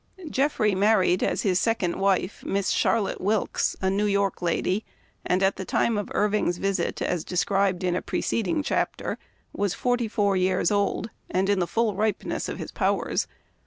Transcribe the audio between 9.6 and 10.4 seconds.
forty four